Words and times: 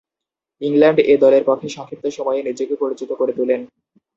England 0.61 0.99
এ 1.03 1.15
দলের 1.17 1.43
পক্ষে 1.45 1.67
সংক্ষিপ্ত 1.69 2.05
সময়ে 2.17 2.41
নিজেকে 2.43 2.75
পরিচিত 2.75 3.09
করে 3.13 3.31
তুলেন। 3.33 3.61